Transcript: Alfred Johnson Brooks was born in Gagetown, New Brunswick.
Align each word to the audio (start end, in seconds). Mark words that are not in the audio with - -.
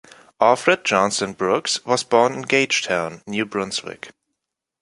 Alfred 0.39 0.83
Johnson 0.83 1.33
Brooks 1.33 1.85
was 1.85 2.03
born 2.03 2.33
in 2.33 2.41
Gagetown, 2.41 3.21
New 3.27 3.45
Brunswick. 3.45 4.09